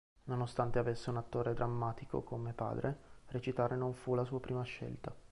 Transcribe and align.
Nonostante 0.23 0.79
avesse 0.79 1.11
un 1.11 1.17
attore 1.17 1.53
drammatico 1.53 2.23
come 2.23 2.53
padre, 2.53 2.97
recitare 3.27 3.75
non 3.75 3.93
fu 3.93 4.15
la 4.15 4.23
sua 4.23 4.39
prima 4.39 4.63
scelta. 4.63 5.15